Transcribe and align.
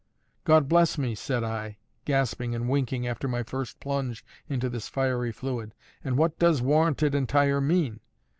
"God 0.45 0.67
bless 0.67 0.97
me!" 0.97 1.13
said 1.13 1.43
I, 1.43 1.77
gasping 2.05 2.55
and 2.55 2.67
winking 2.67 3.05
after 3.07 3.27
my 3.27 3.43
first 3.43 3.79
plunge 3.79 4.25
into 4.49 4.67
this 4.67 4.87
fiery 4.87 5.31
fluid. 5.31 5.75
"And 6.03 6.17
what 6.17 6.39
does 6.39 6.59
'Warranted 6.59 7.13
Entire' 7.13 7.61
mean?" 7.61 7.99